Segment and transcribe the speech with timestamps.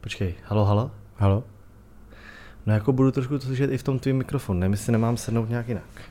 [0.00, 0.90] Počkej, halo, halo?
[1.16, 1.44] Halo?
[2.66, 5.48] No jako budu trošku to slyšet i v tom tvým mikrofonu, nevím, jestli nemám sednout
[5.48, 6.02] nějak jinak.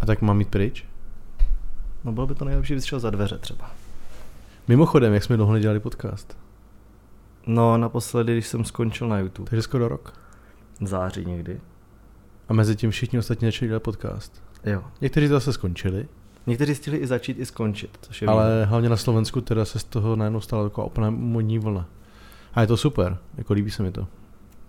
[0.00, 0.84] A tak mám jít pryč?
[2.04, 3.70] No bylo by to nejlepší, kdybys šel za dveře třeba.
[4.68, 6.38] Mimochodem, jak jsme dlouho nedělali podcast?
[7.46, 9.50] No naposledy, když jsem skončil na YouTube.
[9.50, 10.20] Takže skoro rok.
[10.80, 11.60] V září někdy.
[12.48, 14.42] A mezi tím všichni ostatní začali dělat podcast.
[14.64, 14.84] Jo.
[15.00, 16.08] Někteří to zase skončili,
[16.46, 19.84] Někteří stihli i začít, i skončit, což je ale hlavně na Slovensku teda se z
[19.84, 21.86] toho najednou stala taková úplná modní vlna.
[22.58, 24.06] A je to super, jako líbí se mi to.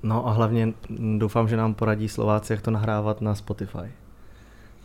[0.04, 0.74] No a hlavně
[1.18, 3.92] doufám, že nám poradí Slováci, jak to nahrávat na Spotify.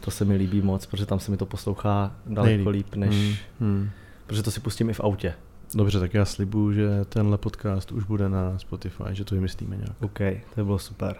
[0.01, 2.69] To se mi líbí moc, protože tam se mi to poslouchá daleko Nejlíp.
[2.69, 3.15] líp, než...
[3.61, 3.91] Hmm, hmm.
[4.27, 5.35] Protože to si pustím i v autě.
[5.75, 10.03] Dobře, tak já slibuju, že tenhle podcast už bude na Spotify, že to vymyslíme nějak.
[10.03, 11.17] OK, to by bylo super.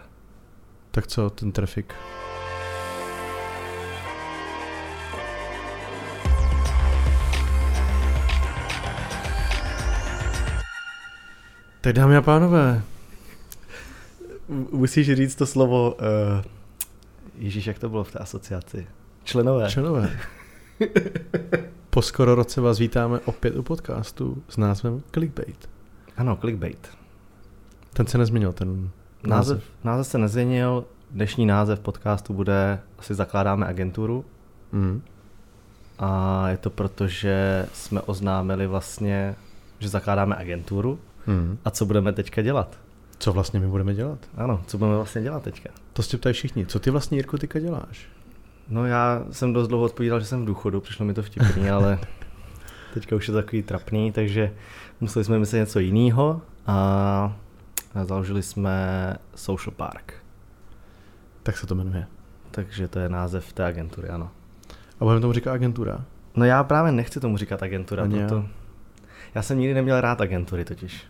[0.91, 1.93] Tak co, ten trafik?
[11.85, 12.81] Tak dámy a pánové,
[14.71, 15.91] Musíš říct to slovo...
[15.93, 16.41] Uh,
[17.37, 18.87] Ježíš, jak to bylo v té asociaci?
[19.23, 19.69] Členové.
[19.69, 20.19] členové,
[21.89, 25.69] po skoro roce vás vítáme opět u podcastu s názvem Clickbait.
[26.17, 26.89] Ano, clickbait.
[27.93, 28.89] Ten se nezměnil, ten
[29.27, 34.25] Název, název se nezměnil, dnešní název podcastu bude Asi zakládáme agenturu
[34.71, 35.01] Mm.
[35.99, 39.35] a je to proto, že jsme oznámili vlastně,
[39.79, 41.57] že zakládáme agenturu Mm.
[41.65, 42.79] a co budeme teďka dělat.
[43.17, 44.19] Co vlastně my budeme dělat?
[44.37, 45.69] Ano, co budeme vlastně dělat teďka.
[45.93, 46.65] To se ptají všichni.
[46.65, 48.07] Co ty vlastně, Jirko, teďka děláš?
[48.69, 51.99] No já jsem dost dlouho odpovídal, že jsem v důchodu, přišlo mi to vtipný, ale
[52.93, 54.53] teďka už je to takový trapný, takže
[55.01, 57.37] museli jsme myslet něco jiného a
[58.03, 60.13] založili jsme Social Park.
[61.43, 62.07] Tak se to jmenuje.
[62.51, 64.29] Takže to je název té agentury, ano.
[64.99, 66.05] A budeme tomu říkat agentura.
[66.35, 68.27] No já právě nechci tomu říkat agentura, Ani já.
[68.27, 68.47] proto...
[69.35, 71.03] Já jsem nikdy neměl rád agentury totiž.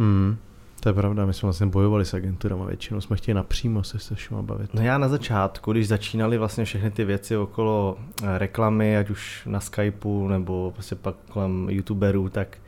[0.00, 0.36] Hmm.
[0.80, 4.14] To je pravda, my jsme vlastně bojovali s agenturama většinou, jsme chtěli napřímo se se
[4.14, 4.74] všema bavit.
[4.74, 9.42] No já na začátku, když začínaly vlastně všechny ty věci okolo eh, reklamy, ať už
[9.46, 12.58] na Skypeu nebo prostě pak kolem youtuberů, tak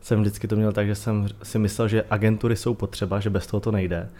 [0.00, 3.46] jsem vždycky to měl tak, že jsem si myslel, že agentury jsou potřeba, že bez
[3.46, 4.10] toho to nejde.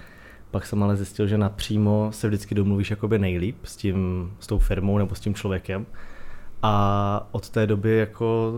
[0.51, 4.59] Pak jsem ale zjistil, že napřímo se vždycky domluvíš jakoby nejlíp s tím, s tou
[4.59, 5.87] firmou nebo s tím člověkem.
[6.63, 8.53] A od té doby jako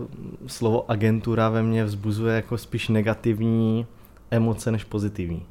[0.47, 3.85] slovo agentura ve mně vzbuzuje jako spíš negativní
[4.31, 5.45] emoce než pozitivní.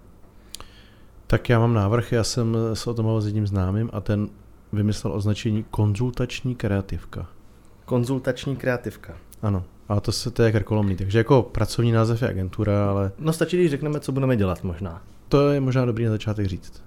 [1.27, 4.29] Tak já mám návrh, já jsem se o tom mluvil s jedním známým a ten
[4.73, 7.27] vymyslel označení konzultační kreativka.
[7.85, 9.15] Konzultační kreativka.
[9.43, 13.33] Ano, ale to se to je krkolomný, takže jako pracovní název je agentura, ale No
[13.33, 15.03] stačí, když řekneme, co budeme dělat možná.
[15.29, 16.83] to je možná dobrý na začátek říct.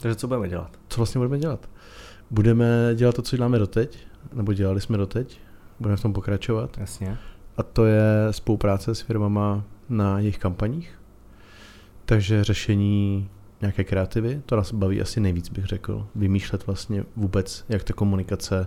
[0.00, 0.70] Takže co budeme dělat?
[0.88, 1.68] Co vlastně budeme dělat?
[2.30, 3.98] Budeme dělat to, co děláme doteď,
[4.32, 5.40] nebo dělali jsme doteď,
[5.80, 6.78] budeme v tom pokračovat.
[6.78, 7.18] Jasně.
[7.56, 10.98] A to je spolupráce s firmama na jejich kampaních.
[12.04, 13.28] Takže řešení
[13.60, 16.06] nějaké kreativy, to nás baví asi nejvíc, bych řekl.
[16.14, 18.66] Vymýšlet vlastně vůbec, jak ta komunikace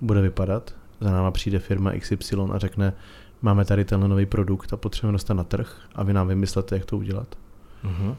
[0.00, 0.74] bude vypadat.
[1.00, 2.92] Za náma přijde firma XY a řekne,
[3.42, 6.84] máme tady tenhle nový produkt a potřebujeme dostat na trh a vy nám vymyslete, jak
[6.84, 7.38] to udělat.
[7.82, 8.14] Mhm.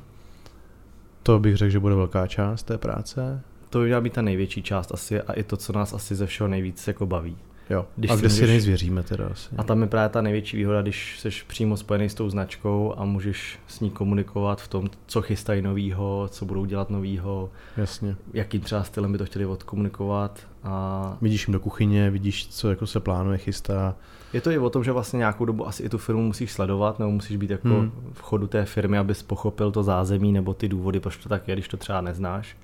[1.23, 3.41] To bych řekl, že bude velká část té práce.
[3.71, 6.25] To by měla být ta největší část asi a i to, co nás asi ze
[6.25, 7.37] všeho nejvíc jako baví.
[7.69, 7.85] Jo.
[7.95, 9.49] Když a kde si můžeš- nejzvěříme teda asi.
[9.57, 13.05] A tam je právě ta největší výhoda, když jsi přímo spojený s tou značkou a
[13.05, 18.15] můžeš s ní komunikovat v tom, co chystají novýho, co budou dělat novýho, Jasně.
[18.33, 20.39] jakým třeba stylem by to chtěli odkomunikovat.
[20.63, 23.95] A Vidíš jim do kuchyně, vidíš, co jako se plánuje, chystá.
[24.33, 26.99] je to i o tom, že vlastně nějakou dobu asi i tu firmu musíš sledovat,
[26.99, 27.91] nebo musíš být jako Hmm.
[28.13, 31.55] v chodu té firmy, abys pochopil to zázemí nebo ty důvody, proč to tak je,
[31.55, 32.57] když to třeba neznáš.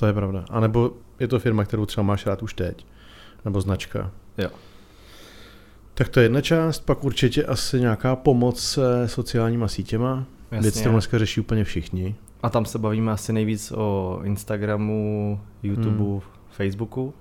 [0.00, 0.44] To je pravda.
[0.50, 2.86] A nebo je to firma, kterou třeba máš rád už teď.
[3.44, 4.10] Nebo značka.
[4.38, 4.50] Jo.
[5.94, 10.24] Tak to je jedna část, pak určitě asi nějaká pomoc se sociálníma sítěma.
[10.60, 12.14] Věc, kterou dneska řeší úplně všichni.
[12.42, 16.20] A tam se bavíme asi nejvíc o Instagramu, YouTubeu, Hmm.
[16.50, 17.14] Facebooku.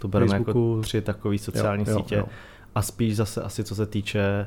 [0.00, 0.70] To bereme Facebooku.
[0.70, 2.14] jako tři takové sociální jo, sítě.
[2.14, 2.26] Jo.
[2.74, 4.46] A spíš zase asi co se týče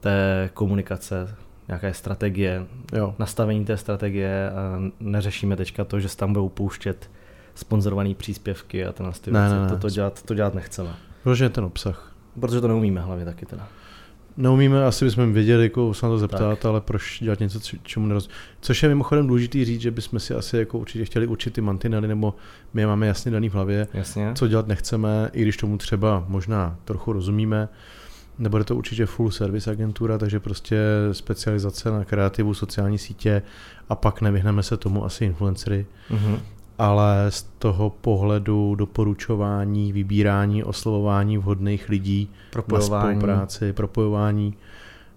[0.00, 1.36] té komunikace,
[1.68, 3.14] nějaké strategie, jo.
[3.18, 4.50] nastavení té strategie.
[4.50, 7.10] A neřešíme teďka to, že se tam budou pouštět
[7.54, 9.54] sponzorované příspěvky a tenhle ty Ne, věci.
[9.54, 9.68] ne, ne.
[9.68, 10.90] To, to, dělat, to dělat nechceme.
[11.22, 12.14] Protože ten obsah.
[12.40, 13.68] Protože to neumíme hlavně taky teda.
[14.36, 16.64] Neumíme, asi bychom věděli, jako se na to zeptat, Tak.
[16.64, 18.28] ale proč dělat něco, čemu neroz...
[18.60, 22.08] Což je mimochodem důležitý říct, že bychom si asi jako určitě chtěli určit ty mantinely,
[22.08, 22.34] nebo
[22.74, 24.32] my je máme jasně daný v hlavě, Jasně?
[24.34, 27.68] co dělat nechceme, i když tomu třeba možná trochu rozumíme.
[28.38, 30.78] Nebude to určitě full service agentura, takže prostě
[31.12, 33.42] specializace na kreativu, sociální sítě
[33.88, 36.38] a pak nevyhneme se tomu asi influencery, Mhm.
[36.78, 43.16] ale z toho pohledu doporučování, vybírání, oslovování vhodných lidí na Propojování.
[43.16, 44.54] spolupráci, propojování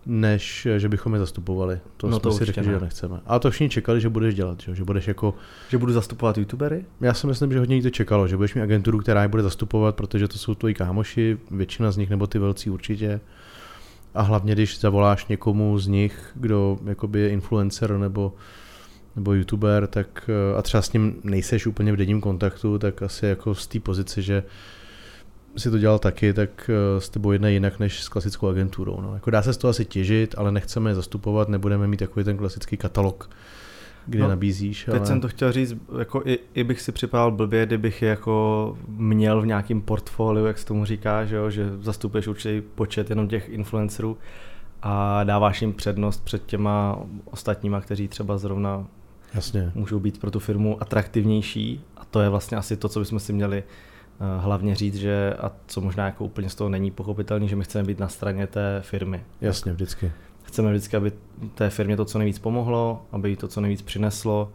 [0.06, 1.80] než že bychom je zastupovali.
[1.98, 2.74] To No no to jsme si řekli, ne.
[2.74, 3.20] že nechceme.
[3.26, 5.34] A to všichni čekali, že budeš dělat, že, že budeš jako,
[5.70, 6.86] Že budu zastupovat youtubery?
[7.02, 9.44] já si myslím, že hodně lidí to čekalo, že budeš mít agenturu, která je bude
[9.44, 13.20] zastupovat, protože to jsou tvoji kámoši, většina z nich, nebo ty velcí určitě.
[14.14, 18.34] A hlavně, když zavoláš někomu z nich, kdo jakoby je influencer nebo,
[19.16, 23.26] nebo youtuber, tak eh, a třeba s ním nejseš úplně v denním kontaktu, tak asi
[23.26, 24.44] jako z té pozice, že
[25.58, 29.02] si to dělal taky, tak eh, s tebou jedná jinak než s klasickou agenturou.
[29.02, 29.14] No.
[29.14, 32.38] Jako dá se z toho asi těžit, ale nechceme je zastupovat, nebudeme mít takový ten
[32.38, 33.30] klasický katalog,
[34.06, 34.86] kde No, nabízíš.
[34.86, 35.06] Teď ale...
[35.06, 39.42] jsem to chtěl říct, jako i, i bych si připadal blbě, kdybych je jako měl
[39.42, 41.50] v nějakém portfoliu, jak se tomu říká, že, jo?
[41.50, 44.18] že zastupuješ určitý počet jenom těch influencerů
[44.82, 48.88] a dáváš jim přednost před těma ostatníma, kteří třeba zrovna
[49.34, 49.72] Jasně.
[49.76, 53.34] můžou být pro tu firmu atraktivnější a to je vlastně asi to, co bychom si
[53.34, 53.64] měli
[54.40, 57.84] hlavně říct, že a co možná jako úplně z toho není pochopitelný, že my chceme
[57.84, 59.24] být na straně té firmy.
[59.42, 60.12] Jasně, vždycky.
[60.44, 61.12] Chceme vždycky, aby
[61.56, 64.52] té firmě to co nejvíc pomohlo, aby jí to co nejvíc přineslo,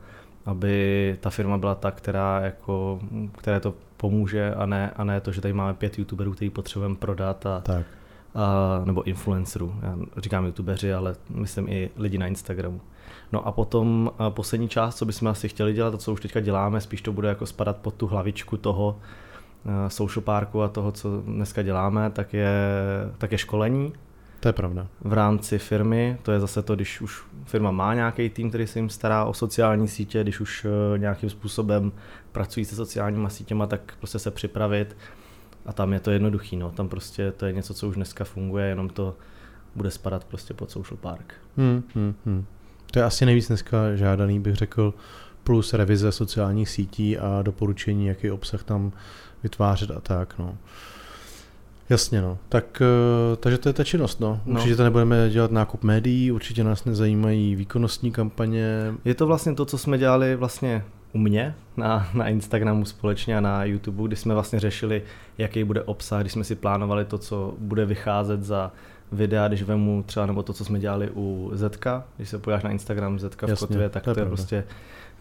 [0.47, 3.01] aby ta firma byla ta, která jako,
[3.39, 6.97] které to pomůže a ne, a ne to, že tady máme pět youtuberů, který potřebujeme
[6.97, 7.87] prodat a, Tak.
[8.35, 9.75] a, nebo influencerů.
[9.83, 12.81] Já říkám youtubeři, ale myslím i lidi na Instagramu.
[13.33, 16.41] No a potom a poslední část, co bychom asi chtěli dělat, a co už teďka
[16.41, 19.27] děláme, spíš to bude jako spadat pod tu hlavičku toho eh,
[19.88, 22.50] social parku a toho, co dneska děláme, tak je,
[23.19, 23.93] tak je školení
[24.41, 24.87] To je pravda.
[25.00, 26.19] v rámci firmy.
[26.23, 29.35] To je zase to, když už firma má nějaký tým, který se jim stará o
[29.35, 31.93] sociální sítě, když už eh, nějakým způsobem
[32.32, 34.97] pracují se sociálníma sítěma, tak prostě se připravit.
[35.67, 36.70] A tam je to jednoduchý, no.
[36.70, 39.14] Tam prostě to je něco, co už dneska funguje, jenom to
[39.75, 41.35] bude spadat prostě pod social park.
[41.56, 42.44] Hmm, hmm, hmm.
[42.91, 44.94] To je asi nejvíc dneska žádaný, bych řekl,
[45.44, 48.93] plus revize sociálních sítí a doporučení, jaký obsah tam
[49.46, 50.56] vytvářet a tak, no.
[51.90, 52.38] Jasně, no.
[52.48, 54.40] Tak, eh, takže to je ta činnost, no.
[54.46, 54.54] No.
[54.54, 58.94] Určitě to nebudeme dělat nákup médií, určitě nás nezajímají výkonnostní kampaně.
[59.04, 63.40] Je to vlastně to, co jsme dělali vlastně u mě na, na Instagramu společně a
[63.40, 65.02] na YouTube, kdy jsme vlastně řešili,
[65.38, 68.72] jaký bude obsah, když jsme si plánovali to, co bude vycházet za
[69.17, 72.71] videa, když vemu třeba, nebo to, co jsme dělali u Zetka, když se podíváš na
[72.71, 74.65] Instagram Zetka v Jasně, Kotvě, tak to je to je, prostě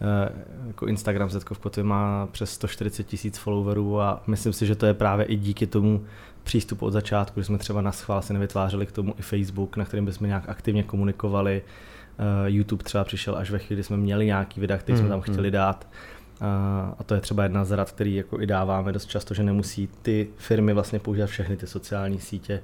[0.00, 0.32] eh,
[0.66, 4.86] jako Instagram Zetka v Kotvě má přes 140 tisíc followerů a myslím si, že to
[4.86, 6.04] je právě i díky tomu
[6.44, 9.84] přístupu od začátku, že jsme třeba na schvál si nevytvářeli k tomu i Facebook, na
[9.84, 11.62] kterém bychom nějak aktivně komunikovali.
[12.18, 15.10] Eh, YouTube třeba přišel až ve chvíli, kdy jsme měli nějaký videa, který jsme Hmm,
[15.10, 15.32] tam hmm.
[15.34, 15.86] chtěli dát.
[16.40, 19.42] A- A to je třeba jedna z rad, který jako i dáváme dost často, že
[19.42, 22.60] nemusí ty firmy vlastně používat všechny ty sociální sítě,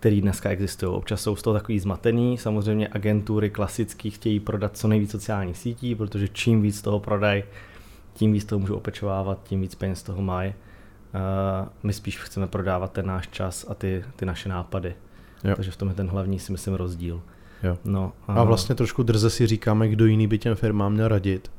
[0.00, 0.92] které dneska existují.
[0.92, 2.38] Občas jsou z toho takový zmatený.
[2.38, 7.42] Samozřejmě agentury klasický chtějí prodat co nejvíc sociálních sítí, protože čím víc toho prodají,
[8.14, 10.54] tím víc toho můžou opečovávat, tím víc peněz toho mají.
[11.14, 14.94] Uh, my spíš chceme prodávat ten náš čas a ty, ty naše nápady.
[15.44, 15.54] Jo.
[15.54, 17.22] Takže v tom je ten hlavní, si myslím, rozdíl.
[17.62, 17.78] Jo.
[17.84, 21.50] No, A vlastně trošku drze si říkáme, kdo jiný by těm firmám měl radit,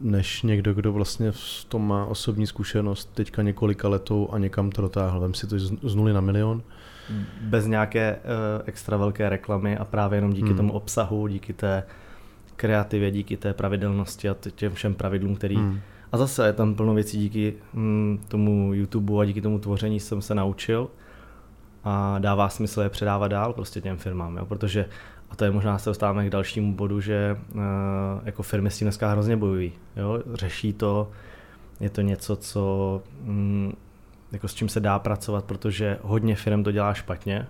[0.00, 4.82] než někdo, kdo vlastně v tom má osobní zkušenost teďka několika letou a někam to
[4.82, 5.20] dotáhl.
[5.20, 6.62] Vem si to z nuly na milion.
[7.40, 10.56] bez nějaké uh, extra velké reklamy a právě jenom díky Hmm.
[10.56, 11.82] tomu obsahu, díky té
[12.56, 15.56] kreativě, díky té pravidelnosti a těm všem pravidlům, který...
[15.56, 15.80] Hmm.
[16.12, 20.22] A zase je tam plno věcí díky mm, tomu YouTube a díky tomu tvoření jsem
[20.22, 20.88] se naučil
[21.84, 24.46] a dává smysl je předávat dál prostě těm firmám, jo?
[24.46, 24.86] protože
[25.30, 27.60] a to je možná se dostáváme k dalšímu bodu, že uh,
[28.24, 30.22] jako firmy s tím dneska hrozně bojují, jo?
[30.34, 31.10] řeší to,
[31.80, 33.72] je to něco, co mm,
[34.32, 37.46] jako s čím se dá pracovat, protože hodně firm to dělá špatně,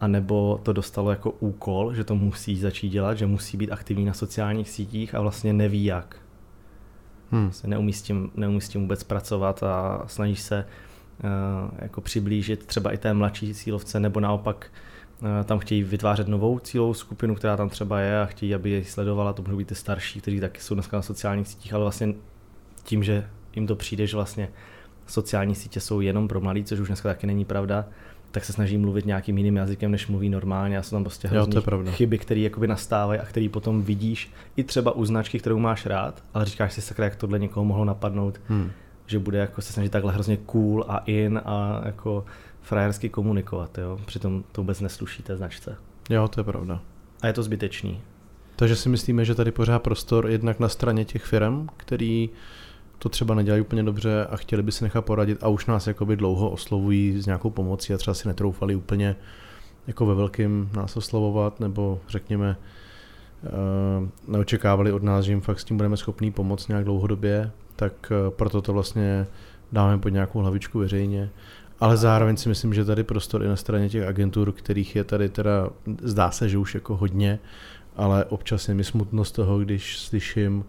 [0.00, 4.04] a nebo to dostalo jako úkol, že to musí začít dělat, že musí být aktivní
[4.04, 6.16] na sociálních sítích a vlastně neví jak.
[7.30, 7.52] Hmm.
[7.52, 10.66] Se neumí s tím, neumí s tím vůbec pracovat a snaží se
[11.24, 11.30] uh,
[11.78, 14.78] jako přiblížit třeba i té mladší cílovce, nebo naopak uh,
[15.44, 19.32] tam chtějí vytvářet novou cílovou skupinu, která tam třeba je a chtějí, aby ji sledovala,
[19.32, 22.14] to můžou být ty starší, kteří taky jsou dneska na sociálních sítích, ale vlastně
[22.84, 24.48] tím, že jim to přijde, že vlastně
[25.06, 27.84] sociální sítě jsou jenom pro mladý, což už dneska taky není pravda,
[28.30, 31.32] tak se snaží mluvit nějakým jiným jazykem, než mluví normálně a jsou tam prostě Jo,
[31.32, 31.90] to je hrozný pravda.
[31.92, 36.22] chyby, které jakoby nastávají a který potom vidíš i třeba u značky, kterou máš rád,
[36.34, 38.70] ale říkáš si sakra, jak tohle někoho mohlo napadnout, Hmm.
[39.06, 42.24] že bude jako se snažit takhle hrozně cool a in a jako
[42.62, 44.00] frajersky komunikovat, jo?
[44.06, 45.76] přitom to vůbec nesluší té značce.
[46.10, 46.80] Jo, to je pravda.
[47.22, 48.00] A je to zbytečný.
[48.56, 52.30] Takže si myslíme, že tady pořád prostor jednak na straně těch firm, který
[52.98, 56.16] to třeba nedělají úplně dobře a chtěli by si nechat poradit a už nás jakoby
[56.16, 59.16] dlouho oslovují s nějakou pomocí a třeba si netroufali úplně
[59.86, 62.56] jako ve velkým nás oslovovat nebo řekněme
[63.44, 63.50] eh,
[64.28, 68.30] neočekávali od nás, že jim fakt s tím budeme schopný pomoct nějak dlouhodobě, tak eh,
[68.30, 69.26] proto to vlastně
[69.72, 71.30] dáme pod nějakou hlavičku veřejně
[71.80, 75.28] Ale zároveň si myslím, že tady prostor i na straně těch agentur, kterých je tady
[75.28, 75.70] teda,
[76.02, 77.38] zdá se, že už jako hodně,
[77.96, 80.64] ale občas je mi smutno z toho, když slyším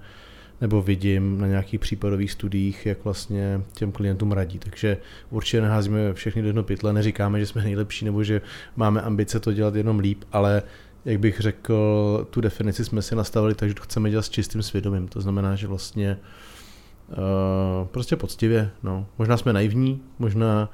[0.62, 4.60] nebo vidím na nějakých případových studiích, jak vlastně těm klientům radí.
[4.60, 4.98] Takže
[5.30, 8.42] určitě neházíme všechny do jedno pytle, neříkáme, že jsme nejlepší nebo že
[8.76, 10.64] máme ambice to dělat jenom líp, ale
[11.06, 15.08] jak bych řekl, tu definici jsme si nastavili takže to chceme dělat s čistým svědomím.
[15.08, 16.18] To znamená, že vlastně
[17.10, 18.70] uh, prostě poctivě.
[18.84, 19.08] No.
[19.18, 20.70] Možná jsme naivní, možná,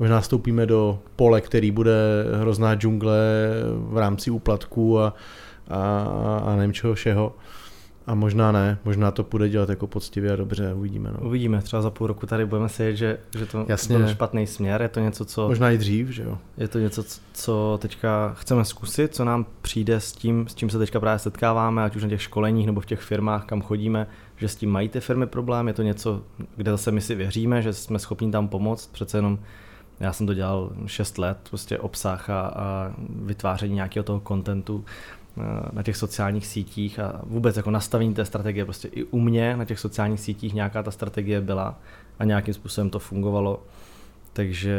[0.00, 3.18] možná stoupíme do pole, který bude hrozná džungle
[3.74, 5.14] v rámci úplatků a,
[5.68, 7.34] a, a nevím čeho všeho.
[8.06, 11.10] A možná ne, možná to půjde dělat jako poctivě a dobře, uvidíme.
[11.12, 11.26] No.
[11.26, 13.98] Uvidíme, třeba za půl roku tady budeme si že, že to Jasně.
[13.98, 15.48] byl špatný směr, je to něco, co...
[15.48, 16.38] Možná i dřív, že jo.
[16.56, 20.78] Je to něco, co teďka chceme zkusit, co nám přijde s tím, s čím se
[20.78, 24.48] teďka právě setkáváme, ať už na těch školeních nebo v těch firmách, kam chodíme, že
[24.48, 26.22] s tím mají ty firmy problém, je to něco,
[26.56, 29.38] kde zase my si věříme, že jsme schopni tam pomoct, přece jenom
[30.00, 34.84] já jsem to dělal 6 let, prostě obsah a, a vytváření nějakého toho kontentu
[35.38, 39.56] Eh, na těch sociálních sítích a vůbec jako nastavení té strategie, prostě i u mě
[39.56, 41.80] na těch sociálních sítích nějaká ta strategie byla
[42.18, 43.62] a nějakým způsobem to fungovalo,
[44.32, 44.78] takže...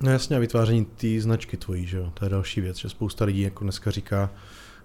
[0.00, 3.24] No jasně, a vytváření té značky tvojí, že jo, to je další věc, že spousta
[3.24, 4.30] lidí jako dneska říká,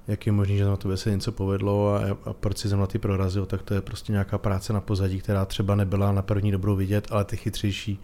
[0.08, 3.00] jak je možné, že na tebe se něco povedlo a, a proč si na ty
[3.00, 6.76] prorazil, tak to je prostě nějaká práce na pozadí, která třeba nebyla na první dobrou
[6.76, 8.00] vidět, ale ty chytřejší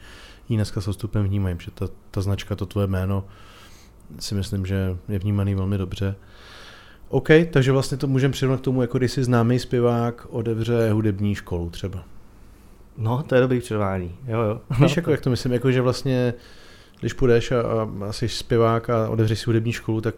[0.51, 3.24] ji dneska s odstupem vnímají, že ta, ta značka, to tvoje jméno,
[4.20, 6.15] si myslím, že je vnímaný velmi dobře.
[7.10, 11.36] OK, takže vlastně to můžeme přirovnat k tomu, jako když si známý zpěvák odevře hudební
[11.36, 12.03] školu třeba.
[12.98, 14.62] No, to je dobrý přirovnání, jo, jo.
[14.81, 16.34] Víš, jako, jak to myslím, jako, že vlastně
[17.01, 17.55] když půjdeš a,
[18.08, 20.15] a jsi zpěvák a otevřeš si hudební školu, tak...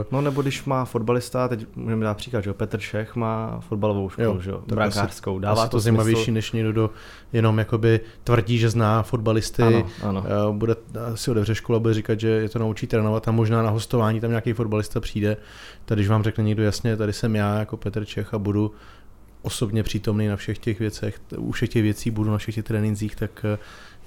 [0.00, 0.06] Uh...
[0.10, 4.26] No nebo když má fotbalista, teď můžeme dát příklad, že Petr Čech má fotbalovou školu,
[4.26, 6.90] jo, že jo, brankářskou, dává asi to, to zajímavější, než někdo do,
[7.32, 10.24] jenom jakoby tvrdí, že zná fotbalisty, ano, ano.
[10.48, 10.76] Uh, bude
[11.14, 14.20] si otevře školu a bude říkat, že je to naučí trénovat a možná na hostování
[14.20, 15.36] tam nějaký fotbalista přijde,
[15.84, 18.72] tak když vám řekne někdo jasně, tady jsem já jako Petr Čech a budu
[19.42, 23.16] osobně přítomný na všech těch věcech, u všech těch věcí budu na všech těch trénincích,
[23.16, 23.58] tak uh,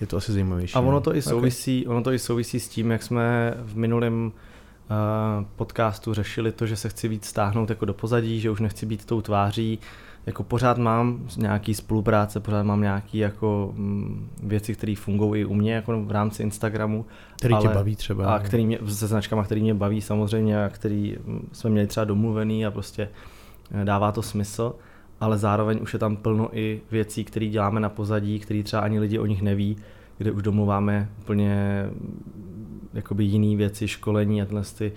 [0.01, 0.75] je to asi zajímavější.
[0.75, 1.01] A ono no.
[1.01, 1.95] to, i souvisí, okay.
[1.95, 6.75] ono to i souvisí s tím, jak jsme v minulém uh, podcastu řešili to, že
[6.75, 9.79] se chci víc stáhnout jako do pozadí, že už nechci být tou tváří,
[10.25, 15.53] jako pořád mám nějaký spolupráce, pořád mám nějaký jako mm, věci, které fungují i u
[15.53, 17.05] mě jako v rámci Instagramu.
[17.35, 18.35] Který ale, tě baví třeba.
[18.35, 22.03] A který mě, se značkama, který mě baví samozřejmě a který mm, jsme měli třeba
[22.03, 23.09] domluvený a prostě
[23.81, 24.75] eh, dává to smysl
[25.24, 29.00] ale zároveň už je tam plno i věcí, které děláme na pozadí, které třeba ani
[29.00, 29.77] lidi o nich neví,
[30.18, 31.86] kde už domluváme úplně
[32.94, 34.92] jakoby jiné věci, školení a tyhle ty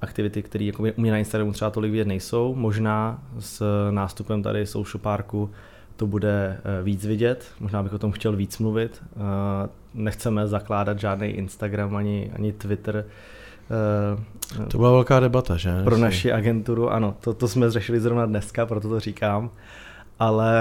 [0.00, 2.54] aktivity, které jako u mě na Instagramu třeba tolik vidět nejsou.
[2.54, 5.50] Možná s nástupem tady Social Parku
[5.96, 9.02] to bude eh, víc vidět, možná bych o tom chtěl víc mluvit.
[9.02, 13.04] Eh, nechceme zakládat žádný Instagram ani, ani Twitter,
[14.68, 15.70] to byla velká debata, že?
[15.84, 19.50] Pro naši agenturu, ano, to, to jsme řešili zrovna dneska, proto to říkám.
[20.18, 20.54] Ale...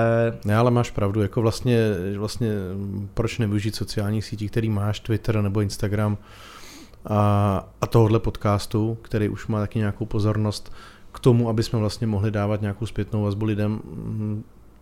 [0.45, 1.77] Ne, ale máš pravdu, jako vlastně,
[2.17, 2.51] vlastně
[3.13, 6.17] proč nevyužít sociálních sítí, který máš, Twitter nebo Instagram
[7.05, 10.73] a, a tohohle podcastu, který už má taky nějakou pozornost
[11.11, 13.79] k tomu, aby jsme vlastně mohli dávat nějakou zpětnou vazbu lidem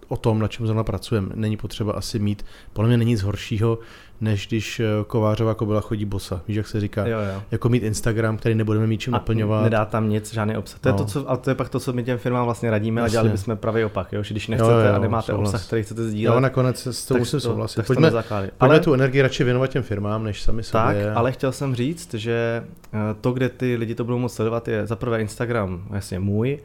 [0.08, 1.30] o tom, na čem zrovna pracujeme.
[1.36, 3.80] Není potřeba asi mít, podle mě není nic horšího,
[4.22, 6.42] než když eh, Kovářová kobila chodí bosa.
[6.48, 7.08] Víš, jak se říká?
[7.08, 7.44] Jo, jo.
[7.52, 9.64] Jako mít Instagram, který nebudeme mít čím a naplňovat.
[9.64, 10.80] Nedá tam nic, žádný obsah.
[10.80, 10.96] To, no.
[10.96, 13.10] je to, co, a to je pak to, co my těm firmám vlastně radíme Jasně.
[13.10, 14.14] a dělali bychom pravý opak.
[14.14, 14.24] Jo?
[14.24, 15.54] Že když nechcete jo, jo, a nemáte souhlas.
[15.54, 16.34] obsah, který chcete sdílet.
[16.34, 17.76] Jo, nakonec s to musím souhlasit.
[17.76, 21.14] Tak pojďme, pojďme ale, tu energii radši věnovat těm firmám, než sami tak, sobě.
[21.14, 24.86] ale chtěl jsem říct, že eh, to, kde ty lidi to budou moct sledovat, je
[24.86, 26.60] za prvé Instagram, jasně můj,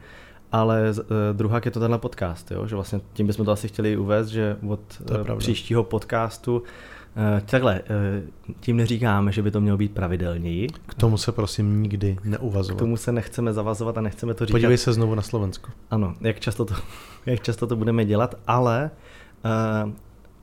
[0.53, 2.67] ale uh, druhá je to tenhle podcast, jo?
[2.67, 4.79] že vlastně tím bychom to asi chtěli uvést, že od
[5.29, 6.63] uh, příštího podcastu uh,
[7.45, 10.67] takhle, uh, tím neříkáme, že by to mělo být pravidelněji.
[10.85, 12.77] K tomu se prosím nikdy neuvazovat.
[12.77, 14.53] K tomu se nechceme zavazovat a nechceme to říkat.
[14.53, 15.71] Podívej se znovu na Slovensko.
[15.91, 16.75] Ano, jak často to,
[17.25, 18.91] jak často to budeme dělat, ale
[19.85, 19.91] uh,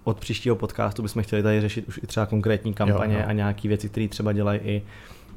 [0.04, 3.26] od příštího podcastu bychom chtěli tady řešit už i třeba konkrétní kampaně jo, jo.
[3.28, 4.82] a nějaké věci, které třeba dělají i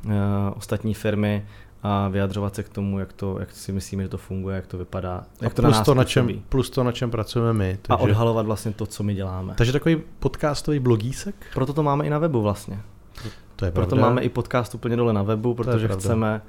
[0.05, 0.11] uh,
[0.55, 1.45] ostatní firmy,
[1.83, 4.77] a vyjadřovat se k tomu, jak, to, jak si myslíme, že to funguje, jak to
[4.77, 7.77] vypadá, jak to plus na to, na čem, plus to, na čem pracujeme my.
[7.81, 7.93] Takže...
[7.93, 9.53] A odhalovat vlastně to, co my děláme.
[9.57, 11.35] Takže takový podcastový blogísek?
[11.53, 12.79] Proto to máme i na webu vlastně.
[13.55, 14.09] To je Proto pravda.
[14.09, 16.41] máme i podcast úplně dole na webu, protože chceme,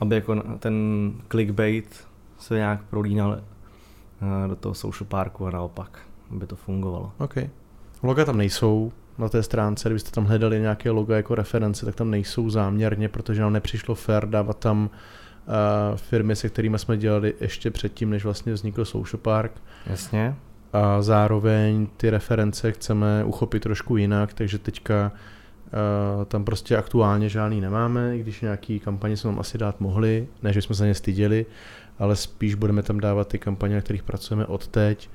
[0.00, 0.74] aby jako ten
[1.28, 2.04] clickbait
[2.38, 5.98] se nějak prolínal eh, do toho social parku a naopak,
[6.30, 7.12] aby to fungovalo.
[7.18, 7.34] OK.
[8.02, 12.10] Loga tam nejsou, na té stránce, kdybyste tam hledali nějaké logo jako reference, tak tam
[12.10, 17.70] nejsou záměrně, protože nám nepřišlo fair dávat tam uh, firmy, se kterými jsme dělali ještě
[17.70, 19.52] předtím, než vlastně vznikl Social Park.
[19.86, 20.34] Jasně.
[20.72, 25.12] A zároveň ty reference chceme uchopit trošku jinak, takže teďka
[26.18, 30.28] Uh, tam prostě aktuálně žádný nemáme, i když nějaký kampaně jsme tam asi dát mohli,
[30.42, 31.46] ne, že jsme se ně styděli,
[31.98, 35.10] ale spíš budeme tam dávat ty kampaně, na kterých pracujeme od teď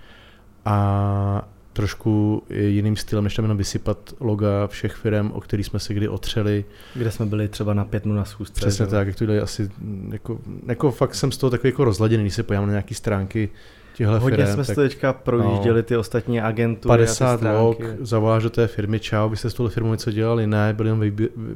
[0.65, 1.47] a
[1.77, 6.07] trošku jiným stylem, než tam jenom vysypat loga všech firm, o kterých jsme se kdy
[6.07, 6.65] otřeli.
[6.93, 8.53] Kde jsme byli třeba na pět minut na schůzce.
[8.53, 8.91] Přesně že?
[8.91, 9.69] tak, jak to dělají asi,
[10.11, 13.49] jako, jako fakt jsem z toho takový jako rozladěný, když se podívám na nějaké stránky
[13.93, 18.49] těchto Hodně firm, jsme tak, teďka projížděli, no, ty ostatní agentury 50 log, zavoláš do
[18.49, 20.99] té firmy, čau, vy jste s touhle firmou něco dělali, ne, byli jen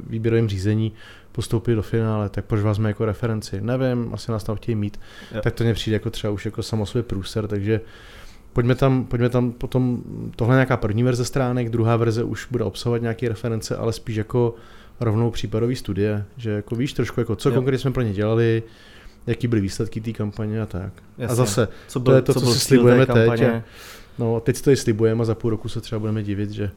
[0.06, 0.92] výběrovým řízení,
[1.32, 3.60] postoupili do finále, tak proč vás jako referenci?
[3.60, 5.00] Nevím, asi nás tam chtějí mít.
[5.34, 5.40] Jo.
[5.42, 7.80] Tak to mě přijde jako třeba už jako samosvý průser, takže
[8.52, 10.02] Pojďme tam, pojďme tam potom,
[10.36, 14.54] tohle nějaká první verze stránek, druhá verze už bude obsahovat nějaké reference, ale spíš jako
[15.00, 17.54] rovnou případové studie, že jako víš trošku jako co jo.
[17.54, 18.62] konkrétně jsme pro ně dělali,
[19.26, 20.92] jaký byly výsledky té kampaně a tak.
[21.18, 21.32] Jasně.
[21.32, 23.42] A zase, co byl, to je to, co, co si slibujeme teď.
[23.42, 23.62] A,
[24.18, 26.70] no, teď si to i slibujeme a za půl roku se třeba budeme divit, že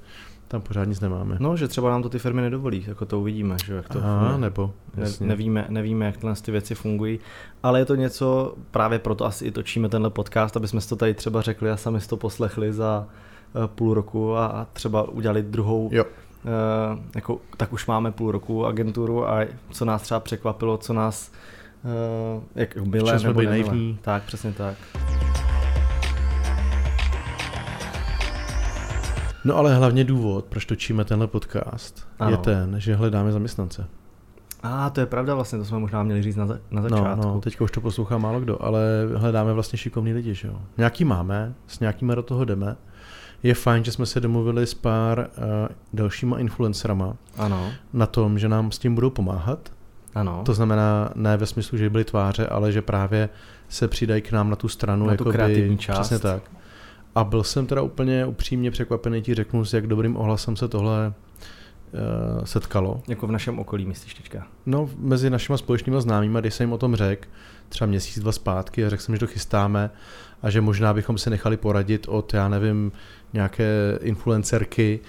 [0.48, 1.38] tam pořád nic nemáme.
[1.40, 4.38] No, že třeba nám to ty firmy nedovolí, jako to uvidíme, že jak to Aha,
[4.38, 7.20] nebo ne, nevíme, nevíme, jak tyhle ty věci fungují,
[7.64, 10.96] ale je to něco, právě proto asi i točíme tenhle podcast, aby jsme si to
[10.96, 13.08] tady třeba řekli a sami si to poslechli za
[13.56, 16.04] uh, půl roku a, a třeba udělali druhou jo.
[16.04, 21.32] Uh, jako, tak už máme půl roku agenturu a co nás třeba překvapilo, co nás
[22.36, 24.00] uh, jak milé nebo naivní.
[24.02, 24.76] Tak, přesně tak.
[29.46, 32.32] No ale hlavně důvod, proč točíme tenhle podcast, ano.
[32.32, 33.88] je ten, že hledáme zaměstnance.
[34.64, 37.22] A ah, to je pravda vlastně, to jsme možná měli říct na, na začátku.
[37.22, 38.82] No, no, teďka už to poslouchá málo kdo, ale
[39.16, 40.62] hledáme vlastně šikovný lidi, že jo.
[40.78, 42.76] Nějaký máme, s nějakými do toho jdeme.
[43.44, 45.44] Je fajn, že jsme se domluvili s pár uh,
[45.94, 47.72] dalšíma influencerama ano.
[47.94, 49.72] na tom, že nám s tím budou pomáhat.
[50.16, 50.42] Ano.
[50.46, 53.30] To znamená ne ve smyslu, že byly tváře, ale že právě
[53.70, 55.06] se přidají k nám na tu stranu.
[55.06, 56.00] Na tu jakoby, kreativní část.
[56.00, 56.44] Přesně tak.
[57.16, 61.14] A byl jsem teda úplně upřímně překvapený, ti řeknu, s jak dobrým ohlasem se tohle
[62.38, 63.02] uh, setkalo.
[63.08, 64.48] Jako v našem okolí, myslíš teďka?
[64.66, 67.28] No, mezi našimi společnými známými, když jsem jim o tom řekl,
[67.70, 69.90] třeba měsíc, dva zpátky, a řekl jsem, že to chystáme
[70.42, 72.92] a že možná bychom se nechali poradit od, já nevím,
[73.34, 75.00] nějaké influencerky,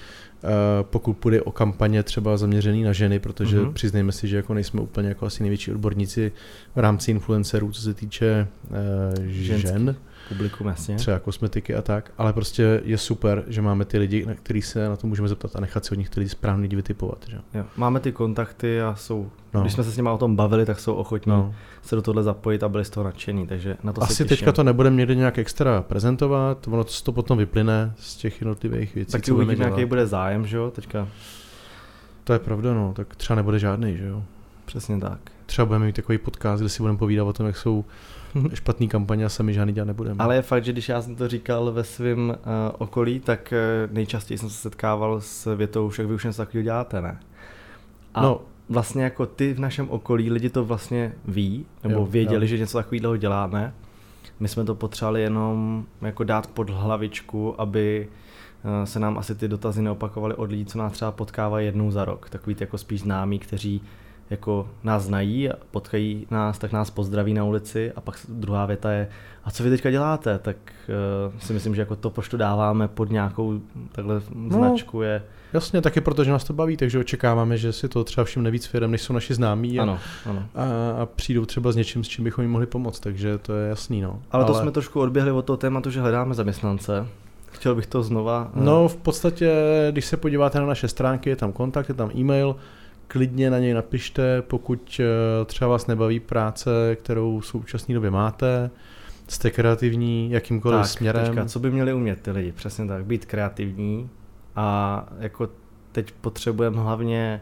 [0.42, 0.51] uh,
[0.83, 3.73] pokud půjde o kampaně třeba zaměřený na ženy, protože mm-hmm.
[3.73, 6.33] přiznejme si, že jako nejsme úplně jako asi největší odborníci
[6.77, 8.77] v rámci influencerů, co se týče uh,
[9.27, 9.97] žen
[10.29, 10.97] publikum, jasně.
[10.97, 14.89] Třeba kosmetiky a tak, ale prostě je super, že máme ty lidi, na který se
[14.89, 17.25] na to můžeme zeptat a nechat si od nich ty lidi správně lidi vytipovat.
[17.29, 17.39] Že?
[17.55, 17.65] Jo.
[17.77, 19.61] Máme ty kontakty a jsou, no.
[19.61, 21.55] když jsme se s nimi o tom bavili, tak jsou ochotní no.
[21.83, 24.53] se do tohle zapojit a byli z toho nadšení, takže na to Asi se teďka
[24.53, 29.12] to nebudeme někdy nějak extra prezentovat, ono to potom vyplyne z těch jednotlivých věcí.
[29.12, 31.09] Tak uvidíme, jaký bude zájem, že jo, teďka.
[32.25, 34.23] To je pravda, no, tak třeba nebude žádný, že jo.
[34.65, 35.19] Přesně tak.
[35.47, 37.85] Třeba budeme mít takový podcast, kde si budeme povídat o tom, jak jsou
[38.55, 40.25] špatný kampaně a sami žádný dělat nebudeme.
[40.25, 42.35] Ale je fakt, že když já jsem to říkal ve svém uh,
[42.79, 43.53] okolí, tak
[43.87, 47.20] uh, nejčastěji jsem se setkával s větou, však vy už něco takového děláte, ne?
[48.14, 48.40] A no.
[48.68, 52.49] vlastně jako ty v našem okolí lidi to vlastně ví, nebo jo, věděli, jo.
[52.49, 53.75] že něco takového děláme.
[54.40, 58.09] My jsme to potřebovali jenom jako dát pod hlavičku, aby
[58.83, 62.05] eh, se nám asi ty dotazy neopakovaly od lidí, co nás třeba potkávají jednou za
[62.05, 62.31] rok.
[62.31, 63.83] Takový ty jako spíš známí, kteří
[64.31, 68.93] jako nás znají a potkají nás, tak nás pozdraví na ulici a pak druhá věta
[68.93, 69.09] je,
[69.45, 70.57] a co vy teďka děláte, tak
[71.29, 73.61] uh, si myslím, že jako to, proč to dáváme pod nějakou
[73.93, 75.23] takhle no, značku je...
[75.53, 78.91] Jasně, taky protože nás to baví, takže očekáváme, že si to třeba všim víc firm,
[78.91, 80.43] než jsou naši známí a, ano, ano.
[80.55, 80.65] A,
[81.03, 84.01] a přijdou třeba s něčím, s čím bychom jim mohli pomoct, takže to je jasný.
[84.01, 84.11] No.
[84.31, 87.07] Ale, Ale to jsme trošku odběhli od toho tématu, že hledáme zaměstnance.
[87.51, 88.51] Chtěl bych to znova...
[88.55, 88.62] Uh...
[88.62, 89.53] No v podstatě,
[89.91, 92.57] když se podíváte na naše stránky, je tam kontakt, je tam e-mail,
[93.09, 98.71] klidně na něj napište, pokud eh, třeba vás nebaví práce, kterou v současné době máte,
[99.29, 101.27] jste kreativní jakýmkoliv tak, směrem.
[101.27, 102.53] Teďka, co by měli umět ty lidi?
[102.53, 104.11] Přesně tak, být kreativní
[104.57, 105.49] a jako
[105.92, 107.40] teď potřebujeme hlavně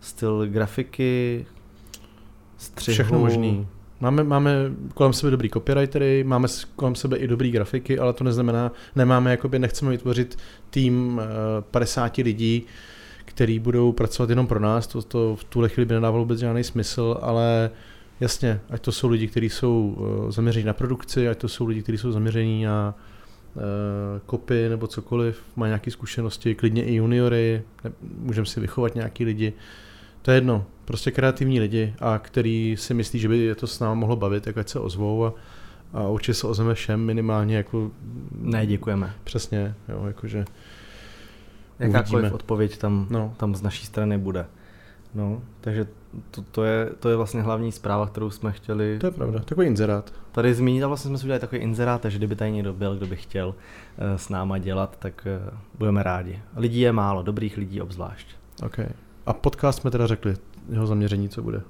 [0.00, 1.46] styl grafiky,
[2.56, 2.94] střihu.
[2.94, 3.66] Všechno možný.
[4.00, 4.52] Máme, máme
[4.94, 9.58] kolem sebe dobrý copywritery, máme kolem sebe i dobrý grafiky, ale to neznamená, nemáme, jakoby
[9.58, 10.38] nechceme vytvořit
[10.70, 11.20] tým
[11.60, 12.66] 50 eh, lidí,
[13.34, 16.64] který budou pracovat jenom pro nás, to, to v tuhle chvíli by nedávalo vůbec žádný
[16.64, 17.70] smysl, ale
[18.20, 21.82] jasně, ať to jsou lidi, kteří jsou uh, zaměření na produkci, ať to jsou lidi,
[21.82, 22.94] kteří jsou zaměření na
[23.54, 23.62] uh,
[24.26, 27.62] kopy nebo cokoliv, mají nějaké zkušenosti, klidně i juniory,
[28.18, 29.52] můžeme si vychovat nějaký lidi,
[30.22, 33.80] to je jedno, prostě kreativní lidi a který si myslí, že by je to s
[33.80, 35.34] námi mohlo bavit, tak ať se ozvou a,
[35.92, 37.90] a určitě se ozveme všem minimálně jako...
[38.40, 39.14] Ne, děkujeme.
[39.24, 40.44] Přesně, jo, jakože
[41.78, 42.34] Jakákoliv Uvidíme.
[42.34, 43.34] odpověď tam, no.
[43.36, 44.46] tam z naší strany bude.
[45.14, 45.86] No, takže
[46.30, 48.98] to, to, je, to je vlastně hlavní zpráva, kterou jsme chtěli.
[48.98, 50.12] To je pravda, takový inzerát.
[50.32, 53.06] Tady zmínit a vlastně jsme si udělali takový inzerát, takže kdyby tady někdo byl, kdo
[53.06, 53.54] by chtěl uh,
[54.16, 56.40] s náma dělat, tak uh, budeme rádi.
[56.56, 58.26] Lidí je málo, dobrých lidí obzvlášť.
[58.62, 58.86] Okay.
[59.26, 60.36] A podcast jsme teda řekli,
[60.68, 61.60] jeho zaměření co bude?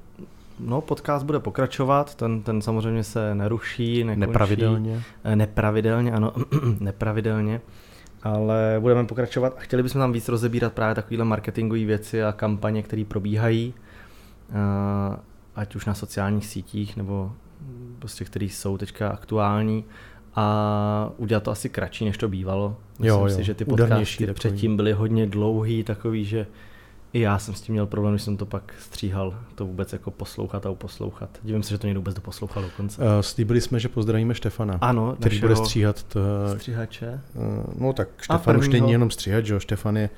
[0.60, 4.20] No, podcast bude pokračovat, ten, ten samozřejmě se neruší, nekončí.
[4.20, 5.02] Nepravidelně?
[5.24, 6.32] Eh, nepravidelně, ano,
[6.80, 7.60] nepravidelně.
[8.24, 12.82] Ale budeme pokračovat a chtěli bychom tam víc rozebírat právě takovéhle marketingové věci a kampaně,
[12.82, 13.74] které probíhají,
[14.50, 15.16] eh,
[15.56, 17.32] ať už na sociálních sítích, nebo
[17.98, 19.84] prostě, které jsou teďka aktuální
[20.34, 22.76] a udělat to asi kratší, než to bývalo.
[22.98, 23.34] Myslím jo, jo.
[23.34, 26.46] si, že ty podcasty předtím byly hodně dlouhý, takový, že
[27.14, 30.10] i já jsem s tím měl problém, když jsem to pak stříhal, to vůbec jako
[30.10, 31.30] poslouchat a uposlouchat.
[31.42, 33.02] Dívím se, že to někdo vůbec doposlouchal dokonce.
[33.02, 34.78] Uh, slíbili jsme, že pozdravíme Štefana.
[34.80, 36.02] Ano, který bude stříhat.
[36.02, 36.20] To,
[36.54, 37.20] stříhače.
[37.34, 37.44] Uh,
[37.78, 40.10] no tak Štefan už není jenom stříhač, že jo, Štefan je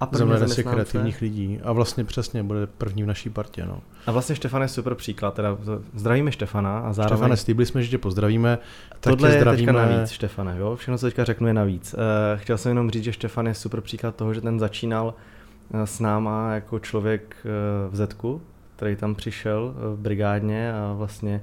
[0.00, 0.08] a
[0.46, 1.60] z kreativních lidí.
[1.62, 3.66] A vlastně přesně bude první v naší partě.
[3.66, 3.80] No.
[4.06, 5.34] A vlastně Štefan je super příklad.
[5.34, 5.58] Teda
[5.94, 7.16] zdravíme Štefana a zároveň...
[7.16, 8.58] Štefane, slíbili jsme, že tě pozdravíme.
[9.00, 9.72] Tohle je zdravíme...
[9.72, 10.56] teďka navíc, Štefane.
[10.58, 10.76] Jo?
[10.76, 11.94] Všechno, co teďka řeknu, je navíc.
[11.94, 15.35] Uh, chtěl jsem jenom říct, že Štefan je super příklad toho, že ten začínal Eh,
[15.84, 17.48] s náma jako člověk eh,
[17.90, 18.42] v Zetku,
[18.76, 21.42] který tam přišel v brigádně a vlastně...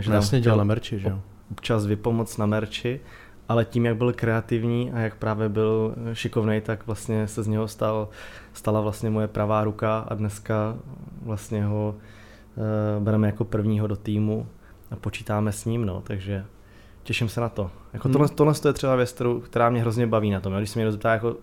[0.00, 1.20] Že vlastně dělal na merči, že jo?
[1.50, 3.00] Občas vypomoc na merči,
[3.48, 7.68] ale tím, jak byl kreativní a jak právě byl šikovný, tak vlastně se z něho
[7.68, 8.08] stal,
[8.52, 10.76] stala vlastně moje pravá ruka a dneska
[11.22, 11.94] vlastně ho
[13.00, 14.46] bereme jako prvního do týmu
[14.90, 16.44] a počítáme s ním, no, takže
[17.02, 17.70] těším se na to.
[17.92, 18.12] Jako hmm.
[18.12, 20.56] tohle, tohle je třeba věc, která mě hrozně baví na tom.
[20.56, 21.36] Když se mě zeptá, jako,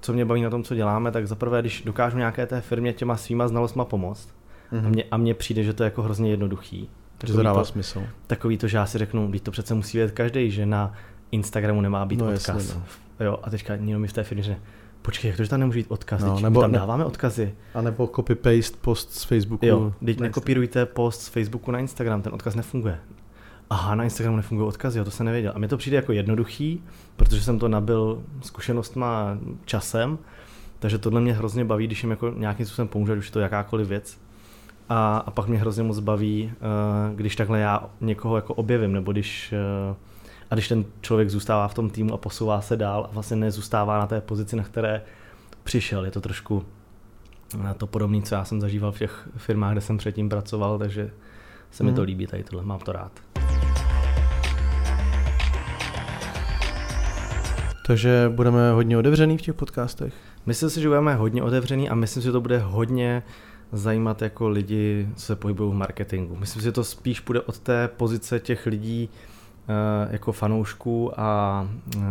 [0.00, 3.16] co mě baví na tom, co děláme, tak zaprvé, když dokážu nějaké té firmě těma
[3.16, 4.28] svýma znalostma pomoct,
[4.72, 4.86] mm-hmm.
[4.86, 6.88] a, mně, a mně přijde, že to je jako hrozně jednoduchý.
[7.18, 8.02] Takový to dává to, smysl.
[8.26, 10.92] Takový to, že já si řeknu, to přece musí vědět každý, že na
[11.30, 12.48] Instagramu nemá být no, odkaz.
[12.48, 13.26] Jasně, no.
[13.26, 14.62] Jo, a teďka někdo mi v té firmě řekne,
[15.02, 17.54] počkej, jak to, že tam nemůže být odkaz, no, nebo tam dáváme odkazy.
[17.74, 19.66] A nebo copy-paste post z Facebooku.
[19.66, 22.98] Jo, teď nekopírujte post z Facebooku na Instagram, ten odkaz nefunguje
[23.70, 25.52] aha, na Instagramu nefungují odkazy, jo, to jsem nevěděl.
[25.54, 26.84] A mně to přijde jako jednoduchý,
[27.16, 30.18] protože jsem to nabil zkušenostma časem,
[30.78, 33.88] takže tohle mě hrozně baví, když jim jako nějakým způsobem pomůže, už je to jakákoliv
[33.88, 34.18] věc.
[34.88, 39.12] A, a pak mě hrozně moc baví, uh, když takhle já někoho jako objevím, nebo
[39.12, 39.54] když,
[39.88, 39.96] uh,
[40.50, 43.98] a když ten člověk zůstává v tom týmu a posouvá se dál a vlastně nezůstává
[43.98, 45.02] na té pozici, na které
[45.64, 46.04] přišel.
[46.04, 46.64] Je to trošku
[47.62, 51.10] na to podobné, co já jsem zažíval v těch firmách, kde jsem předtím pracoval, takže
[51.70, 52.06] se mi to mhm.
[52.06, 53.12] líbí tady tohle, mám to rád.
[57.86, 60.14] Takže budeme hodně otevřený v těch podcastech?
[60.46, 63.22] Myslím si, že budeme hodně otevřený a myslím si, že to bude hodně
[63.72, 66.36] zajímat jako lidi, co se pohybují v marketingu.
[66.36, 69.08] Myslím si, že to spíš bude od té pozice těch lidí,
[69.70, 72.02] uh, jako fanoušků a uh,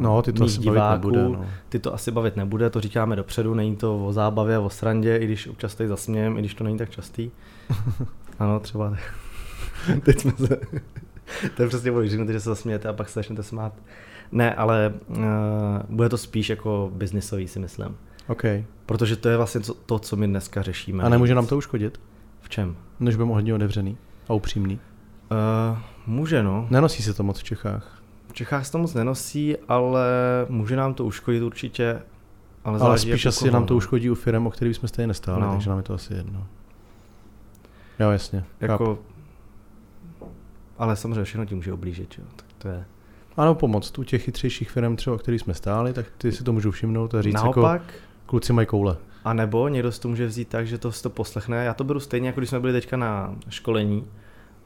[0.00, 1.10] no, ty to asi diváků.
[1.10, 1.46] Nebude, no.
[1.68, 5.24] Ty to asi bavit nebude, to říkáme dopředu, není to o zábavě, o srandě, i
[5.24, 7.30] když občas tady zasmějem, i když to není tak častý.
[8.38, 8.96] ano, třeba
[10.02, 10.60] teď jsme se...
[11.56, 13.72] to je přesně boj, že se zasmějete a pak se začnete smát.
[14.32, 15.16] Ne, ale uh,
[15.88, 17.96] bude to spíš jako biznisový, si myslím.
[18.28, 18.42] OK.
[18.86, 21.04] Protože to je vlastně to, co my dneska řešíme.
[21.04, 22.00] A nemůže nám to uškodit?
[22.40, 22.76] V čem?
[23.00, 23.96] Než budeme hodně otevřený
[24.28, 24.80] a upřímný.
[25.30, 26.66] Uh, může, no.
[26.70, 28.02] Nenosí se to moc v Čechách.
[28.28, 30.06] V Čechách se to moc nenosí, ale
[30.48, 32.02] může nám to uškodit určitě.
[32.64, 33.52] Ale, ale spíš asi koho.
[33.52, 35.52] nám to uškodí u firm, o kterých jsme stejně nestáli, no.
[35.52, 36.46] takže nám je to asi jedno.
[38.00, 38.44] Jo, jasně.
[38.60, 38.98] Jako,
[40.78, 42.24] ale samozřejmě všechno ti může oblížit, jo.
[42.36, 42.84] Tak to je...
[43.38, 46.52] Ano, pomoct u těch chytřejších firm, třeba, o kterých jsme stáli, tak ty si to
[46.52, 48.96] můžou všimnout a říct Naopak, jako kluci mají koule.
[49.24, 51.64] A nebo někdo si to může vzít tak, že to si to poslechne.
[51.64, 54.06] Já to beru stejně, jako když jsme byli teďka na školení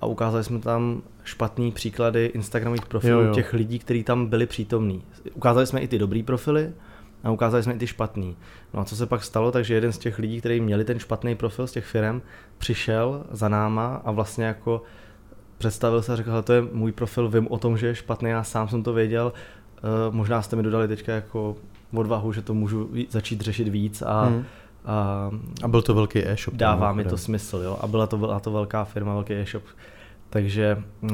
[0.01, 3.35] a ukázali jsme tam špatný příklady Instagramových profilů jo, jo.
[3.35, 5.03] těch lidí, kteří tam byli přítomní.
[5.35, 6.73] Ukázali jsme i ty dobrý profily,
[7.25, 8.37] a ukázali jsme i ty špatný.
[8.75, 11.35] No a co se pak stalo, takže jeden z těch lidí, kteří měli ten špatný
[11.35, 12.23] profil z těch firm,
[12.59, 14.83] přišel za náma a vlastně jako
[15.63, 18.45] představil se a řekl, to je můj profil, vím o tom, že je špatný, já
[18.45, 21.57] sám jsem to věděl, uh, možná jste mi dodali teďka jako
[21.95, 24.45] odvahu, že to můžu začít řešit víc a, hmm.
[24.85, 25.31] a,
[25.63, 26.55] a byl to velký e-shop.
[26.55, 29.63] Dává mi to smysl, jo, a byla to, byla to velká firma, velký e-shop.
[30.31, 31.11] Takže uh,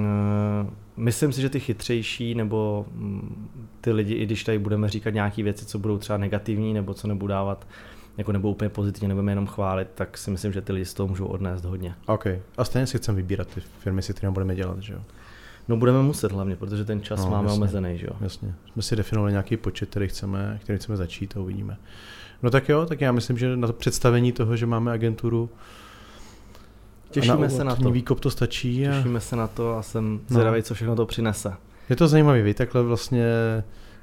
[0.96, 3.48] myslím si, že ty chytřejší nebo um,
[3.80, 7.08] ty lidi, i když tady budeme říkat nějaké věci, co budou třeba negativní nebo co
[7.08, 7.66] nebudou dávat
[8.18, 11.06] jako nebo úplně pozitivně, nebudeme jenom chválit, tak si myslím, že ty lidi z toho
[11.08, 11.94] můžou odnést hodně.
[12.06, 12.26] OK.
[12.56, 15.00] A stejně si chceme vybírat ty firmy, si kterými budeme dělat, že jo?
[15.68, 18.12] No budeme muset hlavně, protože ten čas no, máme jasně, omezený, že jo?
[18.20, 18.54] Jasně.
[18.72, 21.76] Jsme si definovali nějaký počet, který chceme, který chceme začít a uvidíme.
[22.42, 25.50] No tak jo, tak já myslím, že na to představení toho, že máme agenturu
[27.10, 27.90] Těšíme na se na to.
[27.90, 28.88] Výkop to stačí.
[28.88, 28.96] A...
[28.96, 30.20] Těšíme se na to a jsem no.
[30.28, 31.52] zvědavý, co všechno to přinese.
[31.90, 33.24] Je to zajímavé, vy takhle vlastně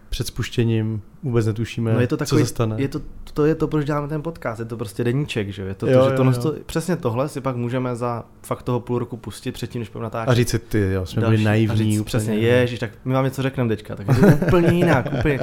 [0.09, 2.75] před spuštěním vůbec netušíme, No je to takový, co se stane.
[2.79, 3.01] Je to,
[3.33, 5.61] to je to, proč děláme ten podcast, je to prostě deníček, že?
[5.61, 6.33] Je to, Jo, to, že jo, to, jo.
[6.41, 10.03] to, přesně tohle si pak můžeme za fakt toho půl roku pustit předtím, než budeme
[10.03, 10.29] natáčet.
[10.29, 11.43] A říct si, ty jo, jsme byli další.
[11.45, 11.71] naivní.
[11.73, 12.05] A říct, úplně.
[12.05, 15.39] Přesně, ježiš, tak my vám něco řekneme teďka, tak je to úplně jinak, úplně.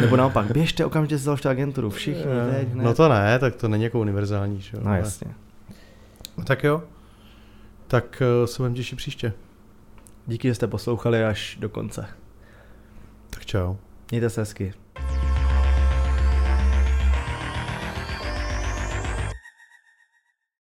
[0.00, 2.84] Nebo naopak, běžte okamžitě si založte agenturu, všichni, teď, hned.
[2.84, 4.80] No to ne, tak to není jako univerzální, že jo.
[4.84, 5.30] No ale- jasně.
[6.44, 6.82] Tak jo,
[7.86, 9.32] tak eh, se budeme těšit příště.
[10.26, 12.06] Díky, že jste poslouchali až do konce.
[13.30, 13.74] Tak čau.
[14.10, 14.72] Mějte se hezky.